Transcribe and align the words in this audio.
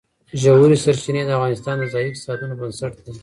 ژورې 0.41 0.77
سرچینې 0.83 1.23
د 1.25 1.31
افغانستان 1.37 1.75
د 1.79 1.83
ځایي 1.93 2.07
اقتصادونو 2.09 2.53
بنسټ 2.61 2.93
دی. 3.05 3.13